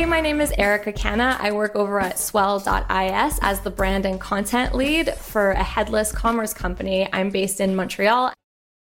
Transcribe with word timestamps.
Hey, 0.00 0.06
my 0.06 0.22
name 0.22 0.40
is 0.40 0.50
Erica 0.56 0.94
Canna. 0.94 1.36
I 1.40 1.52
work 1.52 1.76
over 1.76 2.00
at 2.00 2.18
swell.is 2.18 3.38
as 3.42 3.60
the 3.60 3.70
brand 3.70 4.06
and 4.06 4.18
content 4.18 4.74
lead 4.74 5.12
for 5.12 5.50
a 5.50 5.62
headless 5.62 6.10
commerce 6.10 6.54
company. 6.54 7.06
I'm 7.12 7.28
based 7.28 7.60
in 7.60 7.76
Montreal. 7.76 8.32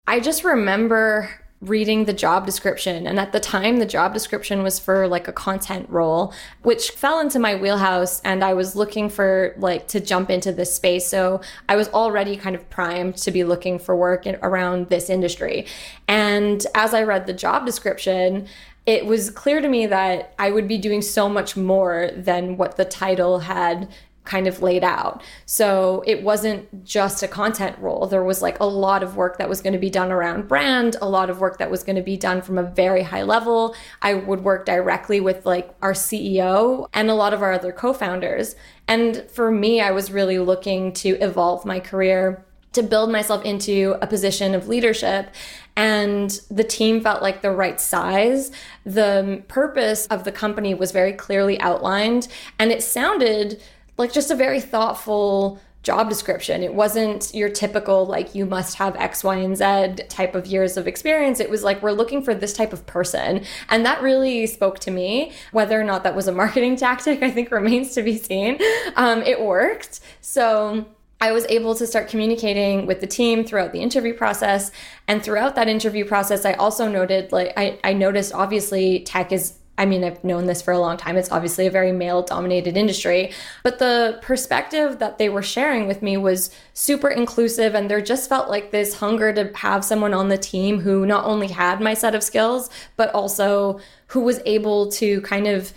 I 0.06 0.20
just 0.20 0.44
remember 0.44 1.28
reading 1.60 2.06
the 2.06 2.12
job 2.12 2.46
description. 2.46 3.06
And 3.06 3.18
at 3.18 3.32
the 3.32 3.40
time, 3.40 3.78
the 3.78 3.86
job 3.86 4.14
description 4.14 4.62
was 4.62 4.78
for 4.78 5.06
like 5.06 5.28
a 5.28 5.32
content 5.32 5.90
role, 5.90 6.32
which 6.62 6.92
fell 6.92 7.20
into 7.20 7.38
my 7.38 7.54
wheelhouse. 7.54 8.20
And 8.22 8.42
I 8.42 8.54
was 8.54 8.76
looking 8.76 9.10
for 9.10 9.54
like 9.58 9.88
to 9.88 10.00
jump 10.00 10.30
into 10.30 10.52
this 10.52 10.74
space. 10.74 11.06
So 11.06 11.42
I 11.68 11.76
was 11.76 11.88
already 11.88 12.36
kind 12.36 12.56
of 12.56 12.70
primed 12.70 13.16
to 13.18 13.30
be 13.30 13.44
looking 13.44 13.78
for 13.78 13.94
work 13.94 14.26
in, 14.26 14.38
around 14.42 14.88
this 14.88 15.10
industry. 15.10 15.66
And 16.08 16.64
as 16.74 16.94
I 16.94 17.02
read 17.02 17.26
the 17.26 17.34
job 17.34 17.66
description, 17.66 18.46
it 18.86 19.06
was 19.06 19.30
clear 19.30 19.60
to 19.60 19.68
me 19.68 19.86
that 19.86 20.34
I 20.38 20.50
would 20.50 20.66
be 20.66 20.78
doing 20.78 21.02
so 21.02 21.28
much 21.28 21.56
more 21.56 22.10
than 22.16 22.56
what 22.56 22.76
the 22.76 22.84
title 22.84 23.40
had 23.40 23.88
kind 24.24 24.46
of 24.46 24.62
laid 24.62 24.84
out. 24.84 25.22
So 25.46 26.04
it 26.06 26.22
wasn't 26.22 26.84
just 26.84 27.22
a 27.22 27.28
content 27.28 27.76
role. 27.78 28.06
There 28.06 28.22
was 28.22 28.42
like 28.42 28.60
a 28.60 28.64
lot 28.64 29.02
of 29.02 29.16
work 29.16 29.38
that 29.38 29.48
was 29.48 29.60
going 29.60 29.72
to 29.72 29.78
be 29.78 29.90
done 29.90 30.12
around 30.12 30.46
brand, 30.46 30.96
a 31.00 31.08
lot 31.08 31.30
of 31.30 31.40
work 31.40 31.58
that 31.58 31.70
was 31.70 31.82
going 31.82 31.96
to 31.96 32.02
be 32.02 32.16
done 32.16 32.42
from 32.42 32.58
a 32.58 32.62
very 32.62 33.02
high 33.02 33.22
level. 33.22 33.74
I 34.02 34.14
would 34.14 34.44
work 34.44 34.66
directly 34.66 35.20
with 35.20 35.46
like 35.46 35.74
our 35.82 35.94
CEO 35.94 36.86
and 36.92 37.10
a 37.10 37.14
lot 37.14 37.34
of 37.34 37.42
our 37.42 37.52
other 37.52 37.72
co-founders. 37.72 38.54
And 38.86 39.24
for 39.30 39.50
me, 39.50 39.80
I 39.80 39.90
was 39.90 40.12
really 40.12 40.38
looking 40.38 40.92
to 40.94 41.10
evolve 41.20 41.64
my 41.64 41.80
career 41.80 42.44
to 42.72 42.82
build 42.82 43.10
myself 43.10 43.44
into 43.44 43.96
a 44.00 44.06
position 44.06 44.54
of 44.54 44.68
leadership. 44.68 45.34
And 45.80 46.38
the 46.50 46.62
team 46.62 47.00
felt 47.00 47.22
like 47.22 47.40
the 47.40 47.50
right 47.50 47.80
size. 47.80 48.52
The 48.84 49.42
purpose 49.48 50.06
of 50.08 50.24
the 50.24 50.30
company 50.30 50.74
was 50.74 50.92
very 50.92 51.14
clearly 51.14 51.58
outlined. 51.58 52.28
And 52.58 52.70
it 52.70 52.82
sounded 52.82 53.62
like 53.96 54.12
just 54.12 54.30
a 54.30 54.34
very 54.34 54.60
thoughtful 54.60 55.58
job 55.82 56.10
description. 56.10 56.62
It 56.62 56.74
wasn't 56.74 57.32
your 57.32 57.48
typical, 57.48 58.04
like, 58.04 58.34
you 58.34 58.44
must 58.44 58.76
have 58.76 58.94
X, 58.96 59.24
Y, 59.24 59.36
and 59.36 59.56
Z 59.56 60.04
type 60.10 60.34
of 60.34 60.46
years 60.46 60.76
of 60.76 60.86
experience. 60.86 61.40
It 61.40 61.48
was 61.48 61.64
like, 61.64 61.82
we're 61.82 61.92
looking 61.92 62.20
for 62.22 62.34
this 62.34 62.52
type 62.52 62.74
of 62.74 62.84
person. 62.84 63.46
And 63.70 63.86
that 63.86 64.02
really 64.02 64.46
spoke 64.48 64.80
to 64.80 64.90
me. 64.90 65.32
Whether 65.52 65.80
or 65.80 65.84
not 65.84 66.02
that 66.02 66.14
was 66.14 66.28
a 66.28 66.32
marketing 66.32 66.76
tactic, 66.84 67.22
I 67.22 67.30
think 67.30 67.50
remains 67.50 67.94
to 67.94 68.02
be 68.02 68.18
seen. 68.18 68.58
Um, 68.96 69.22
it 69.22 69.40
worked. 69.40 70.00
So, 70.20 70.84
I 71.20 71.32
was 71.32 71.44
able 71.48 71.74
to 71.74 71.86
start 71.86 72.08
communicating 72.08 72.86
with 72.86 73.00
the 73.00 73.06
team 73.06 73.44
throughout 73.44 73.72
the 73.72 73.80
interview 73.80 74.14
process. 74.14 74.70
And 75.06 75.22
throughout 75.22 75.54
that 75.56 75.68
interview 75.68 76.04
process, 76.04 76.44
I 76.44 76.54
also 76.54 76.88
noted, 76.88 77.32
like, 77.32 77.52
I, 77.56 77.78
I 77.84 77.92
noticed 77.92 78.32
obviously 78.32 79.00
tech 79.00 79.32
is 79.32 79.54
I 79.80 79.86
mean, 79.86 80.04
I've 80.04 80.22
known 80.22 80.44
this 80.44 80.60
for 80.60 80.72
a 80.72 80.78
long 80.78 80.98
time. 80.98 81.16
It's 81.16 81.32
obviously 81.32 81.66
a 81.66 81.70
very 81.70 81.90
male 81.90 82.20
dominated 82.20 82.76
industry. 82.76 83.32
But 83.62 83.78
the 83.78 84.18
perspective 84.20 84.98
that 84.98 85.16
they 85.16 85.30
were 85.30 85.42
sharing 85.42 85.86
with 85.86 86.02
me 86.02 86.18
was 86.18 86.50
super 86.74 87.08
inclusive. 87.08 87.74
And 87.74 87.90
there 87.90 88.02
just 88.02 88.28
felt 88.28 88.50
like 88.50 88.72
this 88.72 88.96
hunger 88.96 89.32
to 89.32 89.50
have 89.56 89.82
someone 89.82 90.12
on 90.12 90.28
the 90.28 90.36
team 90.36 90.80
who 90.80 91.06
not 91.06 91.24
only 91.24 91.48
had 91.48 91.80
my 91.80 91.94
set 91.94 92.14
of 92.14 92.22
skills, 92.22 92.68
but 92.96 93.08
also 93.14 93.80
who 94.08 94.20
was 94.20 94.42
able 94.44 94.92
to 94.92 95.22
kind 95.22 95.46
of 95.46 95.72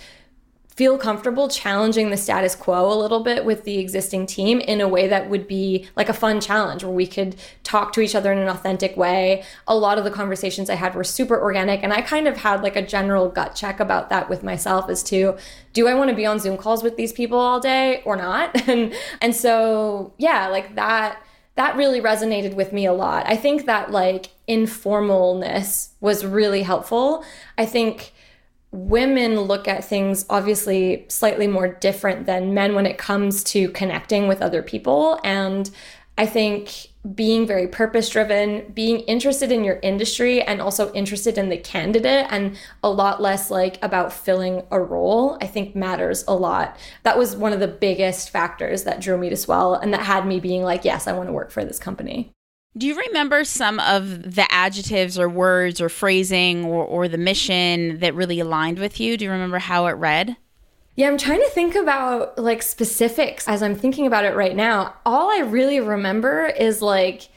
feel 0.75 0.97
comfortable 0.97 1.47
challenging 1.47 2.09
the 2.09 2.17
status 2.17 2.55
quo 2.55 2.91
a 2.91 2.97
little 2.97 3.19
bit 3.19 3.45
with 3.45 3.63
the 3.63 3.77
existing 3.77 4.25
team 4.25 4.59
in 4.59 4.81
a 4.81 4.87
way 4.87 5.07
that 5.07 5.29
would 5.29 5.47
be 5.47 5.87
like 5.95 6.09
a 6.09 6.13
fun 6.13 6.41
challenge 6.41 6.83
where 6.83 6.93
we 6.93 7.05
could 7.05 7.35
talk 7.63 7.93
to 7.93 8.01
each 8.01 8.15
other 8.15 8.31
in 8.31 8.39
an 8.39 8.47
authentic 8.47 8.97
way. 8.97 9.43
A 9.67 9.75
lot 9.75 9.99
of 9.99 10.03
the 10.03 10.09
conversations 10.09 10.71
I 10.71 10.75
had 10.75 10.95
were 10.95 11.03
super 11.03 11.39
organic 11.39 11.83
and 11.83 11.93
I 11.93 12.01
kind 12.01 12.27
of 12.27 12.37
had 12.37 12.63
like 12.63 12.75
a 12.75 12.81
general 12.81 13.29
gut 13.29 13.53
check 13.53 13.79
about 13.79 14.09
that 14.09 14.29
with 14.29 14.41
myself 14.41 14.89
as 14.89 15.03
to 15.03 15.37
do 15.73 15.87
I 15.87 15.93
want 15.93 16.09
to 16.09 16.15
be 16.15 16.25
on 16.25 16.39
Zoom 16.39 16.57
calls 16.57 16.81
with 16.81 16.97
these 16.97 17.13
people 17.13 17.37
all 17.37 17.59
day 17.59 18.01
or 18.03 18.15
not? 18.15 18.61
And 18.73 18.93
and 19.21 19.35
so 19.35 20.13
yeah, 20.17 20.47
like 20.47 20.75
that 20.75 21.21
that 21.55 21.75
really 21.75 22.01
resonated 22.01 22.55
with 22.55 22.73
me 22.73 22.85
a 22.85 22.93
lot. 22.93 23.25
I 23.27 23.35
think 23.35 23.65
that 23.65 23.91
like 23.91 24.31
informalness 24.47 25.89
was 25.99 26.25
really 26.25 26.63
helpful. 26.63 27.23
I 27.57 27.65
think 27.65 28.13
women 28.73 29.39
look 29.39 29.67
at 29.67 29.85
things 29.85 30.25
obviously 30.29 31.05
slightly 31.07 31.47
more 31.47 31.67
different 31.67 32.25
than 32.25 32.53
men 32.53 32.73
when 32.73 32.87
it 32.87 32.97
comes 32.97 33.43
to 33.43 33.69
connecting 33.69 34.27
with 34.27 34.41
other 34.41 34.63
people. 34.63 35.19
And 35.23 35.69
I 36.17 36.25
think 36.25 36.87
being 37.15 37.45
very 37.45 37.67
purpose 37.67 38.09
driven, 38.09 38.71
being 38.73 39.01
interested 39.01 39.51
in 39.51 39.63
your 39.63 39.79
industry 39.83 40.41
and 40.41 40.59
also 40.59 40.91
interested 40.93 41.37
in 41.37 41.49
the 41.49 41.57
candidate 41.57 42.27
and 42.29 42.57
a 42.83 42.89
lot 42.89 43.21
less 43.21 43.51
like 43.51 43.77
about 43.83 44.11
filling 44.11 44.63
a 44.71 44.79
role, 44.79 45.37
I 45.39 45.47
think 45.47 45.75
matters 45.75 46.23
a 46.27 46.33
lot. 46.33 46.77
That 47.03 47.17
was 47.17 47.35
one 47.35 47.53
of 47.53 47.59
the 47.59 47.67
biggest 47.67 48.31
factors 48.31 48.83
that 48.83 49.01
drew 49.01 49.17
me 49.17 49.29
to 49.29 49.37
Swell 49.37 49.75
and 49.75 49.93
that 49.93 50.01
had 50.01 50.25
me 50.25 50.39
being 50.39 50.63
like, 50.63 50.83
yes, 50.83 51.07
I 51.07 51.13
want 51.13 51.29
to 51.29 51.33
work 51.33 51.51
for 51.51 51.63
this 51.63 51.79
company. 51.79 52.31
Do 52.75 52.87
you 52.87 52.95
remember 52.95 53.43
some 53.43 53.79
of 53.79 54.35
the 54.35 54.51
adjectives 54.51 55.19
or 55.19 55.29
words 55.29 55.79
or 55.79 55.89
phrasing 55.89 56.65
or, 56.65 56.83
or 56.83 57.07
the 57.07 57.19
mission 57.19 57.99
that 57.99 58.15
really 58.15 58.39
aligned 58.39 58.79
with 58.79 58.99
you? 58.99 59.15
Do 59.15 59.25
you 59.25 59.31
remember 59.31 59.59
how 59.59 59.85
it 59.85 59.91
read? 59.91 60.35
Yeah, 60.95 61.07
I'm 61.07 61.17
trying 61.17 61.39
to 61.39 61.49
think 61.49 61.75
about 61.75 62.37
like 62.37 62.61
specifics 62.61 63.47
as 63.47 63.61
I'm 63.63 63.75
thinking 63.75 64.07
about 64.07 64.25
it 64.25 64.35
right 64.35 64.55
now. 64.55 64.95
All 65.05 65.31
I 65.31 65.39
really 65.39 65.79
remember 65.79 66.45
is 66.45 66.81
like 66.81 67.29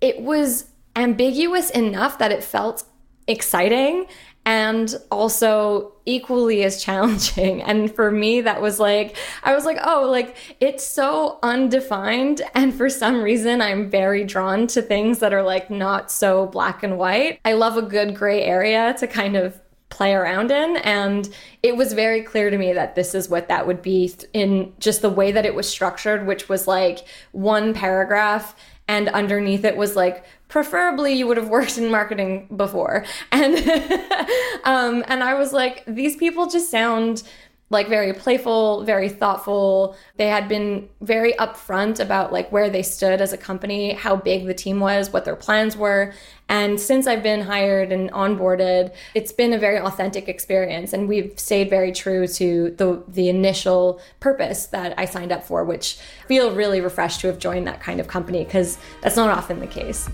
it 0.00 0.20
was 0.20 0.66
ambiguous 0.94 1.70
enough 1.70 2.18
that 2.18 2.32
it 2.32 2.42
felt 2.42 2.84
exciting 3.26 4.06
and 4.48 4.96
also 5.10 5.92
equally 6.06 6.64
as 6.64 6.82
challenging. 6.82 7.62
And 7.68 7.94
for 7.94 8.10
me, 8.10 8.40
that 8.40 8.62
was 8.62 8.80
like, 8.80 9.14
I 9.42 9.54
was 9.54 9.66
like, 9.66 9.76
oh, 9.84 10.08
like 10.10 10.36
it's 10.58 10.82
so 10.82 11.38
undefined. 11.42 12.40
And 12.54 12.72
for 12.72 12.88
some 12.88 13.20
reason, 13.22 13.60
I'm 13.60 13.90
very 13.90 14.24
drawn 14.24 14.66
to 14.68 14.80
things 14.80 15.18
that 15.18 15.34
are 15.34 15.42
like 15.42 15.68
not 15.68 16.10
so 16.10 16.46
black 16.46 16.82
and 16.82 16.96
white. 16.96 17.40
I 17.44 17.52
love 17.52 17.76
a 17.76 17.82
good 17.82 18.14
gray 18.14 18.42
area 18.42 18.94
to 19.00 19.06
kind 19.06 19.36
of 19.36 19.60
play 19.90 20.14
around 20.14 20.50
in. 20.50 20.78
And 20.78 21.28
it 21.62 21.76
was 21.76 21.92
very 21.92 22.22
clear 22.22 22.48
to 22.48 22.56
me 22.56 22.72
that 22.72 22.94
this 22.94 23.14
is 23.14 23.28
what 23.28 23.48
that 23.48 23.66
would 23.66 23.82
be 23.82 24.14
in 24.32 24.72
just 24.78 25.02
the 25.02 25.10
way 25.10 25.30
that 25.30 25.44
it 25.44 25.54
was 25.54 25.68
structured, 25.68 26.26
which 26.26 26.48
was 26.48 26.66
like 26.66 27.00
one 27.32 27.74
paragraph 27.74 28.56
and 28.88 29.08
underneath 29.10 29.64
it 29.64 29.76
was 29.76 29.94
like 29.94 30.24
preferably 30.48 31.12
you 31.12 31.26
would 31.26 31.36
have 31.36 31.48
worked 31.48 31.78
in 31.78 31.90
marketing 31.90 32.48
before. 32.56 33.04
And 33.30 33.56
um, 34.64 35.04
and 35.08 35.22
i 35.22 35.34
was 35.34 35.52
like 35.52 35.84
these 35.86 36.16
people 36.16 36.48
just 36.48 36.70
sound 36.70 37.22
like 37.70 37.88
very 37.88 38.12
playful, 38.14 38.84
very 38.84 39.08
thoughtful. 39.08 39.96
They 40.16 40.28
had 40.28 40.48
been 40.48 40.88
very 41.02 41.34
upfront 41.34 42.00
about 42.00 42.32
like 42.32 42.50
where 42.50 42.70
they 42.70 42.82
stood 42.82 43.20
as 43.20 43.32
a 43.32 43.36
company, 43.36 43.92
how 43.92 44.16
big 44.16 44.46
the 44.46 44.54
team 44.54 44.80
was, 44.80 45.12
what 45.12 45.24
their 45.24 45.36
plans 45.36 45.76
were. 45.76 46.14
And 46.48 46.80
since 46.80 47.06
I've 47.06 47.22
been 47.22 47.42
hired 47.42 47.92
and 47.92 48.10
onboarded, 48.12 48.94
it's 49.14 49.32
been 49.32 49.52
a 49.52 49.58
very 49.58 49.78
authentic 49.78 50.28
experience 50.28 50.94
and 50.94 51.08
we've 51.08 51.38
stayed 51.38 51.68
very 51.68 51.92
true 51.92 52.26
to 52.26 52.70
the 52.78 53.02
the 53.08 53.28
initial 53.28 54.00
purpose 54.20 54.66
that 54.66 54.98
I 54.98 55.04
signed 55.04 55.32
up 55.32 55.44
for, 55.44 55.64
which 55.64 55.98
I 56.24 56.26
feel 56.26 56.54
really 56.54 56.80
refreshed 56.80 57.20
to 57.20 57.26
have 57.26 57.38
joined 57.38 57.66
that 57.66 57.82
kind 57.82 58.00
of 58.00 58.08
company 58.08 58.44
because 58.44 58.78
that's 59.02 59.16
not 59.16 59.36
often 59.36 59.60
the 59.60 59.66
case. 59.66 60.08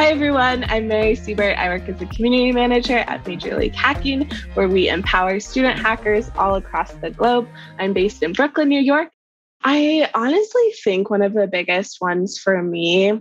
Hi, 0.00 0.06
everyone. 0.06 0.64
I'm 0.70 0.88
Mary 0.88 1.14
Siebert. 1.14 1.58
I 1.58 1.68
work 1.68 1.86
as 1.86 2.00
a 2.00 2.06
community 2.06 2.52
manager 2.52 2.96
at 2.96 3.26
Major 3.26 3.54
League 3.58 3.74
Hacking, 3.74 4.30
where 4.54 4.66
we 4.66 4.88
empower 4.88 5.40
student 5.40 5.78
hackers 5.78 6.30
all 6.38 6.54
across 6.54 6.90
the 7.02 7.10
globe. 7.10 7.46
I'm 7.78 7.92
based 7.92 8.22
in 8.22 8.32
Brooklyn, 8.32 8.70
New 8.70 8.80
York. 8.80 9.10
I 9.62 10.08
honestly 10.14 10.72
think 10.82 11.10
one 11.10 11.20
of 11.20 11.34
the 11.34 11.46
biggest 11.46 12.00
ones 12.00 12.38
for 12.38 12.62
me 12.62 13.20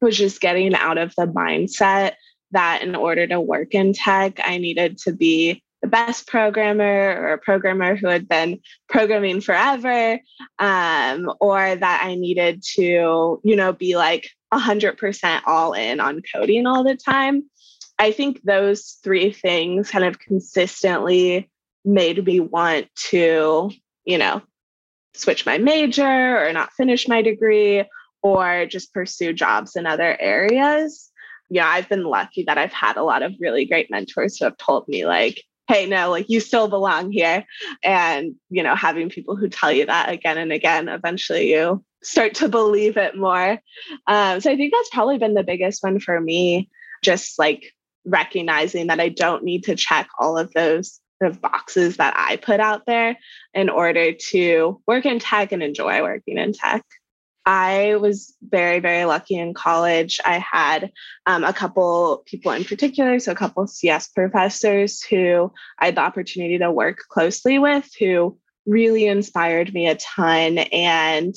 was 0.00 0.16
just 0.16 0.40
getting 0.40 0.74
out 0.74 0.96
of 0.96 1.12
the 1.14 1.26
mindset 1.26 2.12
that 2.52 2.80
in 2.80 2.94
order 2.94 3.26
to 3.26 3.38
work 3.38 3.74
in 3.74 3.92
tech, 3.92 4.40
I 4.42 4.56
needed 4.56 4.96
to 5.00 5.12
be 5.12 5.62
the 5.82 5.88
best 5.88 6.26
programmer 6.26 7.20
or 7.20 7.32
a 7.34 7.38
programmer 7.38 7.96
who 7.96 8.06
had 8.06 8.26
been 8.26 8.60
programming 8.88 9.42
forever, 9.42 10.18
um, 10.58 11.30
or 11.38 11.76
that 11.76 12.00
I 12.02 12.14
needed 12.14 12.62
to, 12.76 13.42
you 13.44 13.56
know, 13.56 13.74
be 13.74 13.98
like 13.98 14.30
100% 14.54 15.42
all 15.46 15.72
in 15.72 16.00
on 16.00 16.22
coding 16.32 16.66
all 16.66 16.84
the 16.84 16.96
time. 16.96 17.44
I 17.98 18.10
think 18.10 18.42
those 18.42 18.98
three 19.02 19.32
things 19.32 19.90
kind 19.90 20.04
of 20.04 20.18
consistently 20.18 21.50
made 21.84 22.24
me 22.24 22.40
want 22.40 22.88
to, 23.10 23.70
you 24.04 24.18
know, 24.18 24.42
switch 25.14 25.46
my 25.46 25.58
major 25.58 26.38
or 26.44 26.52
not 26.52 26.72
finish 26.72 27.06
my 27.06 27.22
degree 27.22 27.84
or 28.22 28.66
just 28.66 28.92
pursue 28.92 29.32
jobs 29.32 29.76
in 29.76 29.86
other 29.86 30.16
areas. 30.20 31.10
Yeah, 31.50 31.68
I've 31.68 31.88
been 31.88 32.04
lucky 32.04 32.44
that 32.44 32.58
I've 32.58 32.72
had 32.72 32.96
a 32.96 33.04
lot 33.04 33.22
of 33.22 33.34
really 33.38 33.66
great 33.66 33.90
mentors 33.90 34.38
who 34.38 34.46
have 34.46 34.56
told 34.56 34.88
me, 34.88 35.06
like, 35.06 35.42
hey 35.68 35.86
no 35.86 36.10
like 36.10 36.28
you 36.28 36.40
still 36.40 36.68
belong 36.68 37.10
here. 37.10 37.44
And 37.82 38.34
you 38.50 38.62
know 38.62 38.74
having 38.74 39.08
people 39.08 39.36
who 39.36 39.48
tell 39.48 39.72
you 39.72 39.86
that 39.86 40.10
again 40.10 40.38
and 40.38 40.52
again 40.52 40.88
eventually 40.88 41.52
you 41.52 41.84
start 42.02 42.34
to 42.34 42.48
believe 42.48 42.96
it 42.96 43.16
more. 43.16 43.58
Um, 44.06 44.40
so 44.40 44.50
i 44.50 44.56
think 44.56 44.72
that's 44.72 44.90
probably 44.90 45.18
been 45.18 45.34
the 45.34 45.42
biggest 45.42 45.82
one 45.82 46.00
for 46.00 46.20
me 46.20 46.68
just 47.02 47.38
like 47.38 47.72
recognizing 48.04 48.88
that 48.88 49.00
i 49.00 49.08
don't 49.08 49.44
need 49.44 49.64
to 49.64 49.76
check 49.76 50.08
all 50.18 50.36
of 50.36 50.52
those 50.52 51.00
sort 51.18 51.30
of 51.30 51.40
boxes 51.40 51.96
that 51.96 52.14
i 52.16 52.36
put 52.36 52.60
out 52.60 52.84
there 52.86 53.16
in 53.54 53.70
order 53.70 54.12
to 54.12 54.80
work 54.86 55.06
in 55.06 55.18
tech 55.18 55.52
and 55.52 55.62
enjoy 55.62 56.02
working 56.02 56.36
in 56.36 56.52
tech 56.52 56.84
I 57.46 57.96
was 57.96 58.34
very, 58.42 58.80
very 58.80 59.04
lucky 59.04 59.36
in 59.36 59.52
college. 59.52 60.18
I 60.24 60.38
had 60.38 60.90
um, 61.26 61.44
a 61.44 61.52
couple 61.52 62.22
people 62.26 62.52
in 62.52 62.64
particular, 62.64 63.18
so 63.18 63.32
a 63.32 63.36
couple 63.36 63.66
CS 63.66 64.08
professors 64.08 65.02
who 65.02 65.52
I 65.78 65.86
had 65.86 65.96
the 65.96 66.00
opportunity 66.00 66.58
to 66.58 66.70
work 66.70 67.00
closely 67.10 67.58
with 67.58 67.90
who 67.98 68.38
really 68.66 69.06
inspired 69.06 69.74
me 69.74 69.88
a 69.88 69.96
ton. 69.96 70.58
And 70.58 71.34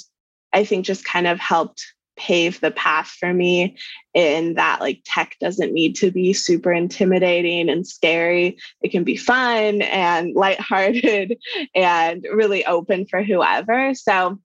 I 0.54 0.63
think 0.63 0.86
just 0.86 1.04
kind 1.04 1.27
of 1.27 1.39
helped 1.39 1.86
pave 2.18 2.59
the 2.62 2.71
path 2.71 3.07
for 3.19 3.31
me 3.31 3.77
in 4.13 4.56
that 4.56 4.81
like 4.81 5.01
tech 5.06 5.36
doesn't 5.39 5.74
need 5.74 5.95
to 5.95 6.09
be 6.09 6.33
super 6.33 6.74
intimidating 6.74 7.69
and 7.69 7.86
scary. 7.86 8.57
It 8.81 8.89
can 8.89 9.04
be 9.04 9.15
fun 9.18 9.83
and 9.83 10.33
lighthearted 10.33 11.38
and 11.75 12.25
really 12.33 12.65
open 12.65 13.06
for 13.06 13.21
whoever. 13.21 13.94
So 13.94 14.39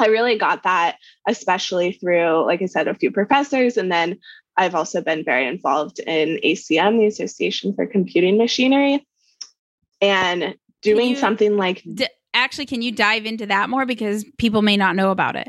I 0.00 0.06
really 0.06 0.36
got 0.36 0.62
that, 0.64 0.96
especially 1.26 1.92
through, 1.92 2.46
like 2.46 2.62
I 2.62 2.66
said, 2.66 2.88
a 2.88 2.94
few 2.94 3.10
professors. 3.10 3.76
And 3.76 3.90
then 3.90 4.18
I've 4.56 4.74
also 4.74 5.00
been 5.00 5.24
very 5.24 5.46
involved 5.46 6.00
in 6.00 6.38
ACM, 6.44 6.98
the 6.98 7.06
Association 7.06 7.74
for 7.74 7.86
Computing 7.86 8.36
Machinery, 8.36 9.06
and 10.00 10.54
doing 10.82 11.10
you, 11.10 11.16
something 11.16 11.56
like. 11.56 11.82
D- 11.94 12.08
actually, 12.34 12.66
can 12.66 12.82
you 12.82 12.92
dive 12.92 13.26
into 13.26 13.46
that 13.46 13.70
more? 13.70 13.86
Because 13.86 14.24
people 14.38 14.62
may 14.62 14.76
not 14.76 14.96
know 14.96 15.10
about 15.10 15.36
it. 15.36 15.48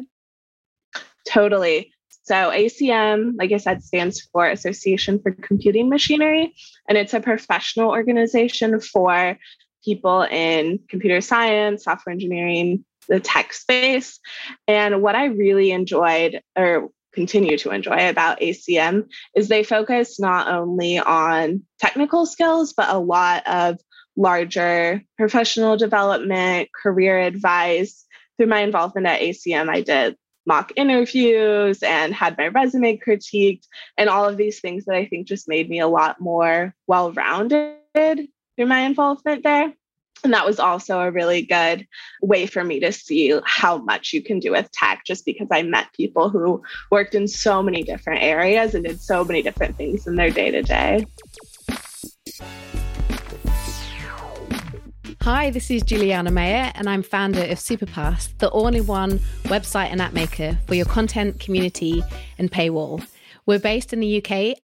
Totally. 1.28 1.92
So, 2.24 2.36
ACM, 2.36 3.34
like 3.38 3.52
I 3.52 3.58
said, 3.58 3.84
stands 3.84 4.22
for 4.22 4.48
Association 4.48 5.20
for 5.20 5.32
Computing 5.32 5.90
Machinery, 5.90 6.54
and 6.88 6.98
it's 6.98 7.14
a 7.14 7.20
professional 7.20 7.90
organization 7.90 8.80
for 8.80 9.38
people 9.84 10.22
in 10.24 10.80
computer 10.88 11.20
science, 11.22 11.84
software 11.84 12.14
engineering, 12.14 12.86
the 13.08 13.20
tech 13.20 13.54
space. 13.54 14.20
And 14.68 15.02
what 15.02 15.16
I 15.16 15.26
really 15.26 15.72
enjoyed 15.72 16.42
or 16.58 16.90
continue 17.14 17.58
to 17.58 17.72
enjoy 17.72 18.10
about 18.10 18.40
ACM 18.40 19.10
is 19.36 19.48
they 19.48 19.64
focus 19.64 20.20
not 20.20 20.48
only 20.48 20.98
on 20.98 21.64
technical 21.80 22.26
skills, 22.26 22.74
but 22.74 22.90
a 22.90 22.98
lot 22.98 23.46
of 23.48 23.80
larger 24.16 25.04
professional 25.18 25.78
development, 25.78 26.70
career 26.74 27.20
advice. 27.20 28.06
Through 28.38 28.48
my 28.48 28.62
involvement 28.62 29.08
at 29.08 29.22
ACM, 29.22 29.70
I 29.70 29.82
did 29.82 30.18
mock 30.48 30.72
interviews 30.76 31.84
and 31.84 32.14
had 32.14 32.38
my 32.38 32.48
resume 32.48 32.98
critiqued, 32.98 33.68
and 33.98 34.10
all 34.10 34.28
of 34.28 34.38
these 34.38 34.60
things 34.60 34.86
that 34.86 34.96
I 34.96 35.06
think 35.06 35.28
just 35.28 35.48
made 35.48 35.70
me 35.70 35.80
a 35.80 35.88
lot 35.88 36.20
more 36.20 36.74
well 36.88 37.12
rounded 37.12 37.78
through 37.94 38.66
my 38.66 38.80
involvement 38.82 39.44
there. 39.44 39.74
And 40.24 40.34
that 40.34 40.46
was 40.46 40.60
also 40.60 41.00
a 41.00 41.10
really 41.10 41.42
good 41.42 41.88
way 42.22 42.46
for 42.46 42.64
me 42.64 42.80
to 42.82 42.92
see 42.92 43.40
how 43.46 43.80
much 43.80 44.14
you 44.14 44.22
can 44.22 44.40
do 44.40 44.52
with 44.52 44.72
tech, 44.72 45.04
just 45.06 45.26
because 45.26 45.48
I 45.52 45.64
met 45.64 45.92
people 45.94 46.30
who 46.30 46.62
worked 46.92 47.16
in 47.16 47.28
so 47.28 47.64
many 47.64 47.82
different 47.82 48.22
areas 48.22 48.76
and 48.76 48.86
did 48.86 49.02
so 49.02 49.24
many 49.24 49.42
different 49.42 49.78
things 49.78 50.06
in 50.06 50.16
their 50.16 50.30
day 50.30 50.52
to 50.52 50.62
day. 50.62 51.06
Hi, 55.22 55.50
this 55.50 55.70
is 55.72 55.84
Juliana 55.84 56.32
Mayer, 56.32 56.72
and 56.76 56.90
I'm 56.90 57.04
founder 57.04 57.42
of 57.42 57.58
Superpass, 57.58 58.36
the 58.38 58.50
all 58.50 58.68
in 58.68 58.86
one 58.86 59.20
website 59.46 59.88
and 59.88 60.02
app 60.02 60.14
maker 60.14 60.58
for 60.68 60.76
your 60.76 60.86
content, 60.86 61.40
community, 61.40 62.04
and 62.38 62.52
paywall. 62.52 63.06
We're 63.46 63.60
based 63.60 63.92
in 63.94 64.00
the 64.00 64.24
UK. 64.24 64.58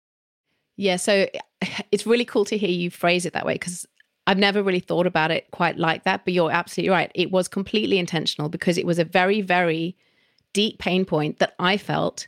Yeah, 0.75 0.98
so 0.98 1.27
it's 1.92 2.06
really 2.06 2.25
cool 2.25 2.45
to 2.45 2.57
hear 2.57 2.69
you 2.69 2.92
phrase 2.92 3.25
it 3.25 3.33
that 3.33 3.45
way 3.45 3.54
because 3.54 3.88
I've 4.27 4.38
never 4.38 4.62
really 4.62 4.81
thought 4.81 5.07
about 5.07 5.31
it 5.31 5.50
quite 5.51 5.77
like 5.77 6.03
that, 6.03 6.25
but 6.25 6.33
you're 6.33 6.51
absolutely 6.51 6.89
right. 6.89 7.09
It 7.15 7.31
was 7.31 7.47
completely 7.47 7.97
intentional 7.97 8.50
because 8.50 8.77
it 8.77 8.85
was 8.85 9.00
a 9.00 9.06
very, 9.06 9.41
very 9.41 9.95
deep 10.51 10.79
pain 10.79 11.06
point 11.06 11.39
that 11.39 11.56
I 11.59 11.77
felt. 11.77 12.27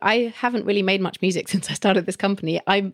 I 0.00 0.32
haven't 0.36 0.64
really 0.64 0.82
made 0.82 1.00
much 1.00 1.20
music 1.20 1.48
since 1.50 1.68
I 1.68 1.74
started 1.74 2.06
this 2.06 2.16
company. 2.16 2.60
I 2.68 2.92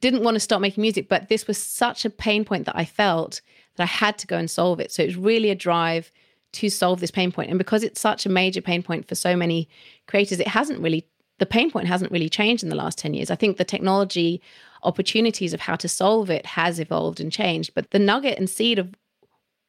didn't 0.00 0.24
want 0.24 0.34
to 0.34 0.40
stop 0.40 0.60
making 0.60 0.82
music, 0.82 1.08
but 1.08 1.28
this 1.28 1.46
was 1.46 1.56
such 1.56 2.04
a 2.04 2.10
pain 2.10 2.44
point 2.44 2.66
that 2.66 2.76
I 2.76 2.84
felt 2.84 3.40
that 3.76 3.84
I 3.84 3.86
had 3.86 4.18
to 4.18 4.26
go 4.26 4.36
and 4.36 4.50
solve 4.50 4.80
it. 4.80 4.90
So 4.90 5.02
it 5.02 5.06
was 5.06 5.16
really 5.16 5.50
a 5.50 5.54
drive 5.54 6.10
to 6.54 6.68
solve 6.68 7.00
this 7.00 7.12
pain 7.12 7.30
point. 7.30 7.50
And 7.50 7.58
because 7.58 7.84
it's 7.84 8.00
such 8.00 8.26
a 8.26 8.28
major 8.28 8.60
pain 8.60 8.82
point 8.82 9.06
for 9.08 9.14
so 9.14 9.36
many 9.36 9.68
creators, 10.08 10.40
it 10.40 10.48
hasn't 10.48 10.80
really, 10.80 11.06
the 11.38 11.46
pain 11.46 11.70
point 11.70 11.88
hasn't 11.88 12.12
really 12.12 12.28
changed 12.28 12.62
in 12.62 12.68
the 12.68 12.76
last 12.76 12.98
10 12.98 13.14
years. 13.14 13.30
I 13.30 13.34
think 13.34 13.56
the 13.56 13.64
technology 13.64 14.40
opportunities 14.82 15.52
of 15.52 15.60
how 15.60 15.76
to 15.76 15.88
solve 15.88 16.30
it 16.30 16.46
has 16.46 16.78
evolved 16.78 17.20
and 17.20 17.32
changed. 17.32 17.72
But 17.74 17.90
the 17.90 17.98
nugget 17.98 18.38
and 18.38 18.48
seed 18.48 18.78
of 18.78 18.94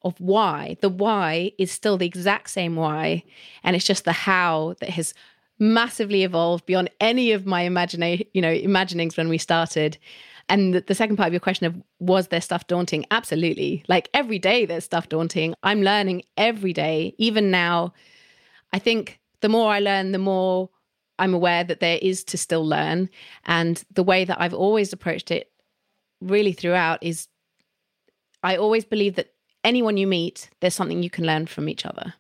of 0.04 0.14
why, 0.20 0.78
the 0.82 0.90
why 0.90 1.52
is 1.58 1.72
still 1.72 1.98
the 1.98 2.06
exact 2.06 2.52
same 2.52 2.76
why. 2.76 3.24
And 3.64 3.76
it's 3.76 3.86
just 3.86 4.06
the 4.06 4.12
how 4.12 4.76
that 4.80 4.92
has 4.92 5.16
massively 5.58 6.24
evolved 6.24 6.68
beyond 6.68 6.92
any 7.00 7.32
of 7.32 7.48
my 7.48 7.62
imagination, 7.62 8.28
you 8.34 8.42
know, 8.42 8.52
imaginings 8.52 9.18
when 9.18 9.30
we 9.30 9.40
started. 9.40 9.98
And 10.48 10.76
the, 10.76 10.82
the, 10.82 10.94
second 10.94 11.16
part 11.16 11.26
of 11.26 11.34
your 11.34 11.40
question 11.40 11.66
of 11.66 11.82
was 12.00 12.28
there 12.28 12.40
stuff 12.40 12.68
daunting? 12.68 13.06
Absolutely. 13.10 13.84
Like 13.88 14.10
every 14.14 14.38
day 14.38 14.66
there's 14.66 14.84
stuff 14.84 15.10
daunting. 15.10 15.56
I'm 15.64 15.82
learning 15.82 16.22
every 16.38 16.72
day. 16.72 17.16
Even 17.18 17.50
now, 17.50 17.94
I 18.72 18.78
think 18.78 19.20
the 19.42 19.50
more 19.50 19.72
I 19.72 19.80
learn, 19.80 20.12
the 20.12 20.20
more 20.20 20.70
I'm 21.20 21.34
aware 21.34 21.64
that 21.64 21.80
there 21.80 22.00
is 22.02 22.24
to 22.26 22.38
still 22.38 22.66
learn. 22.66 23.10
And 23.46 23.84
the 23.92 24.04
way 24.04 24.26
that 24.26 24.40
I've 24.40 24.54
always 24.54 24.94
approached 24.94 25.32
it 25.32 25.52
really 26.22 26.54
throughout 26.54 27.02
is 27.02 27.28
I 28.44 28.58
always 28.58 28.86
believe 28.86 29.16
that 29.16 29.34
anyone 29.64 29.98
you 29.98 30.08
meet, 30.08 30.50
there's 30.60 30.76
something 30.76 31.02
you 31.02 31.10
can 31.10 31.26
learn 31.26 31.48
from 31.48 31.68
each 31.70 31.86
other. 31.86 32.14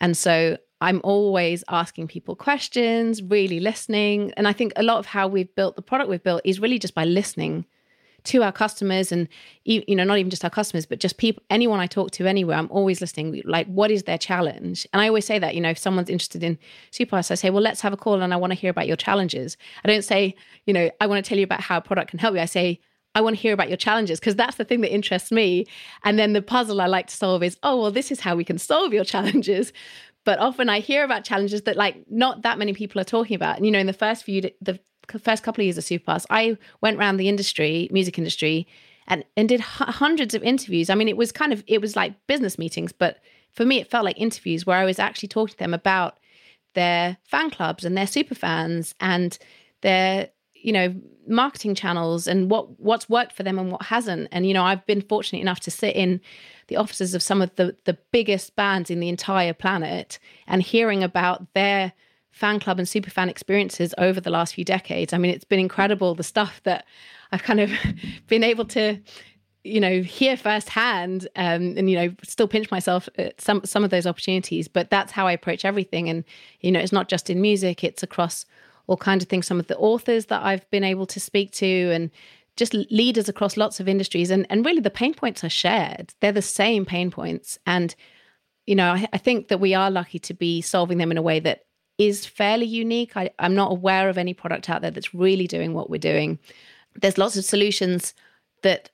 And 0.00 0.16
so 0.16 0.58
I'm 0.80 1.00
always 1.02 1.64
asking 1.68 2.08
people 2.08 2.36
questions, 2.36 3.22
really 3.22 3.60
listening. 3.60 4.32
And 4.36 4.46
I 4.46 4.52
think 4.52 4.72
a 4.76 4.82
lot 4.82 4.98
of 4.98 5.06
how 5.06 5.26
we've 5.26 5.52
built 5.54 5.76
the 5.76 5.82
product 5.82 6.10
we've 6.10 6.22
built 6.22 6.42
is 6.44 6.60
really 6.60 6.78
just 6.78 6.94
by 6.94 7.04
listening 7.04 7.64
to 8.24 8.42
our 8.42 8.52
customers 8.52 9.12
and 9.12 9.28
you 9.64 9.94
know 9.94 10.04
not 10.04 10.18
even 10.18 10.30
just 10.30 10.44
our 10.44 10.50
customers 10.50 10.84
but 10.84 10.98
just 10.98 11.18
people 11.18 11.42
anyone 11.50 11.78
i 11.80 11.86
talk 11.86 12.10
to 12.10 12.26
anywhere 12.26 12.56
i'm 12.56 12.70
always 12.70 13.00
listening 13.00 13.40
like 13.44 13.66
what 13.68 13.90
is 13.90 14.02
their 14.04 14.18
challenge 14.18 14.86
and 14.92 15.00
i 15.00 15.08
always 15.08 15.24
say 15.24 15.38
that 15.38 15.54
you 15.54 15.60
know 15.60 15.70
if 15.70 15.78
someone's 15.78 16.10
interested 16.10 16.42
in 16.42 16.58
superpass 16.90 17.30
i 17.30 17.34
say 17.34 17.48
well 17.50 17.62
let's 17.62 17.80
have 17.80 17.92
a 17.92 17.96
call 17.96 18.20
and 18.20 18.34
i 18.34 18.36
want 18.36 18.52
to 18.52 18.58
hear 18.58 18.70
about 18.70 18.86
your 18.86 18.96
challenges 18.96 19.56
i 19.84 19.88
don't 19.88 20.02
say 20.02 20.34
you 20.66 20.74
know 20.74 20.90
i 21.00 21.06
want 21.06 21.24
to 21.24 21.28
tell 21.28 21.38
you 21.38 21.44
about 21.44 21.60
how 21.60 21.78
a 21.78 21.80
product 21.80 22.10
can 22.10 22.18
help 22.18 22.34
you 22.34 22.40
i 22.40 22.46
say 22.46 22.80
I 23.14 23.20
want 23.20 23.34
to 23.34 23.42
hear 23.42 23.54
about 23.54 23.68
your 23.68 23.76
challenges 23.76 24.20
because 24.20 24.36
that's 24.36 24.58
the 24.58 24.64
thing 24.64 24.80
that 24.82 24.94
interests 24.94 25.32
me. 25.32 25.66
And 26.04 26.18
then 26.18 26.34
the 26.34 26.42
puzzle 26.42 26.80
I 26.80 26.86
like 26.86 27.08
to 27.08 27.16
solve 27.16 27.42
is, 27.42 27.56
oh, 27.64 27.80
well, 27.80 27.90
this 27.90 28.12
is 28.12 28.20
how 28.20 28.36
we 28.36 28.44
can 28.44 28.58
solve 28.58 28.92
your 28.92 29.02
challenges. 29.14 29.72
But 30.24 30.38
often 30.38 30.68
I 30.68 30.80
hear 30.80 31.04
about 31.04 31.24
challenges 31.24 31.62
that 31.62 31.76
like 31.76 31.96
not 32.10 32.42
that 32.42 32.58
many 32.58 32.74
people 32.74 33.00
are 33.00 33.04
talking 33.04 33.34
about. 33.34 33.56
And 33.56 33.64
you 33.64 33.72
know, 33.72 33.78
in 33.78 33.86
the 33.86 33.92
first 33.92 34.24
few 34.24 34.42
the 34.60 34.78
first 35.18 35.42
couple 35.42 35.62
of 35.62 35.66
years 35.66 35.78
of 35.78 35.84
Superpass, 35.84 36.26
I 36.30 36.56
went 36.80 36.98
around 36.98 37.16
the 37.16 37.28
industry, 37.28 37.88
music 37.90 38.18
industry, 38.18 38.66
and 39.06 39.24
and 39.36 39.48
did 39.48 39.60
h- 39.60 39.66
hundreds 39.66 40.34
of 40.34 40.42
interviews. 40.42 40.90
I 40.90 40.94
mean, 40.94 41.08
it 41.08 41.16
was 41.16 41.32
kind 41.32 41.52
of 41.52 41.64
it 41.66 41.80
was 41.80 41.96
like 41.96 42.14
business 42.26 42.58
meetings, 42.58 42.92
but 42.92 43.18
for 43.52 43.64
me, 43.64 43.80
it 43.80 43.90
felt 43.90 44.04
like 44.04 44.20
interviews 44.20 44.66
where 44.66 44.78
I 44.78 44.84
was 44.84 44.98
actually 44.98 45.28
talking 45.28 45.52
to 45.52 45.58
them 45.58 45.74
about 45.74 46.18
their 46.74 47.16
fan 47.24 47.50
clubs 47.50 47.84
and 47.84 47.96
their 47.96 48.06
super 48.06 48.34
fans 48.34 48.94
and 49.00 49.38
their 49.80 50.28
you 50.62 50.72
know, 50.72 50.94
marketing 51.26 51.74
channels 51.74 52.26
and 52.26 52.50
what 52.50 52.80
what's 52.80 53.08
worked 53.08 53.32
for 53.32 53.42
them 53.42 53.58
and 53.58 53.70
what 53.70 53.82
hasn't. 53.82 54.28
And 54.32 54.46
you 54.46 54.54
know, 54.54 54.64
I've 54.64 54.84
been 54.86 55.02
fortunate 55.02 55.40
enough 55.40 55.60
to 55.60 55.70
sit 55.70 55.94
in 55.94 56.20
the 56.68 56.76
offices 56.76 57.14
of 57.14 57.22
some 57.22 57.42
of 57.42 57.54
the 57.56 57.76
the 57.84 57.98
biggest 58.12 58.56
bands 58.56 58.90
in 58.90 59.00
the 59.00 59.08
entire 59.08 59.54
planet 59.54 60.18
and 60.46 60.62
hearing 60.62 61.02
about 61.02 61.52
their 61.54 61.92
fan 62.38 62.60
club 62.60 62.78
and 62.78 62.88
super 62.88 63.10
fan 63.10 63.28
experiences 63.28 63.94
over 63.98 64.20
the 64.20 64.30
last 64.30 64.54
few 64.54 64.64
decades. 64.64 65.12
I 65.12 65.18
mean, 65.18 65.30
it's 65.30 65.44
been 65.44 65.60
incredible 65.60 66.14
the 66.14 66.22
stuff 66.22 66.60
that 66.64 66.86
I've 67.32 67.42
kind 67.42 67.60
of 67.60 67.70
been 68.28 68.44
able 68.44 68.64
to 68.66 69.00
you 69.64 69.80
know 69.80 70.00
hear 70.02 70.36
firsthand 70.36 71.28
um, 71.36 71.74
and 71.76 71.90
you 71.90 71.96
know 71.96 72.14
still 72.22 72.48
pinch 72.48 72.70
myself 72.70 73.08
at 73.18 73.40
some 73.40 73.60
some 73.64 73.84
of 73.84 73.90
those 73.90 74.06
opportunities. 74.06 74.68
But 74.68 74.90
that's 74.90 75.12
how 75.12 75.26
i 75.26 75.32
approach 75.32 75.64
everything. 75.64 76.08
And 76.08 76.24
you 76.60 76.72
know 76.72 76.80
it's 76.80 76.92
not 76.92 77.08
just 77.08 77.28
in 77.28 77.40
music 77.40 77.84
it's 77.84 78.02
across 78.02 78.46
all 78.86 78.96
kinds 78.96 79.22
of 79.22 79.28
things 79.28 79.46
some 79.46 79.60
of 79.60 79.66
the 79.66 79.76
authors 79.76 80.26
that 80.26 80.42
i've 80.42 80.68
been 80.70 80.82
able 80.82 81.04
to 81.04 81.20
speak 81.20 81.52
to 81.52 81.90
and 81.92 82.10
just 82.56 82.72
leaders 82.72 83.28
across 83.28 83.56
lots 83.56 83.80
of 83.80 83.88
industries. 83.88 84.30
And 84.30 84.46
and 84.50 84.66
really 84.66 84.80
the 84.80 84.90
pain 84.90 85.14
points 85.14 85.44
are 85.44 85.48
shared. 85.48 86.12
They're 86.20 86.32
the 86.32 86.42
same 86.42 86.84
pain 86.84 87.10
points. 87.10 87.58
And 87.66 87.94
you 88.66 88.74
know 88.74 88.92
I, 88.92 89.08
I 89.12 89.18
think 89.18 89.48
that 89.48 89.60
we 89.60 89.74
are 89.74 89.90
lucky 89.90 90.18
to 90.20 90.34
be 90.34 90.60
solving 90.60 90.98
them 90.98 91.10
in 91.10 91.18
a 91.18 91.22
way 91.22 91.40
that 91.40 91.64
is 91.98 92.24
fairly 92.24 92.66
unique. 92.66 93.16
I, 93.16 93.30
i'm 93.38 93.54
not 93.54 93.72
aware 93.72 94.08
of 94.08 94.16
any 94.16 94.32
product 94.32 94.70
out 94.70 94.82
there 94.82 94.90
that's 94.90 95.14
really 95.14 95.46
doing 95.46 95.74
what 95.74 95.90
we're 95.90 95.98
doing. 95.98 96.38
There's 96.94 97.18
lots 97.18 97.36
of 97.36 97.44
solutions 97.44 98.14
that 98.62 98.90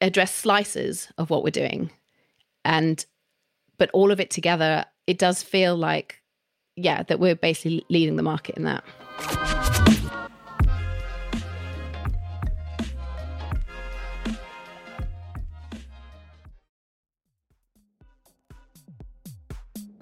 address 0.00 0.34
slices 0.34 1.08
of 1.18 1.30
what 1.30 1.42
we're 1.42 1.50
doing. 1.50 1.90
And 2.64 3.04
but 3.78 3.90
all 3.92 4.10
of 4.10 4.20
it 4.20 4.30
together 4.30 4.84
it 5.06 5.18
does 5.18 5.42
feel 5.42 5.76
like 5.76 6.20
yeah 6.76 7.02
that 7.04 7.18
we're 7.18 7.34
basically 7.34 7.84
leading 7.88 8.16
the 8.16 8.22
market 8.22 8.56
in 8.56 8.64
that 8.64 9.79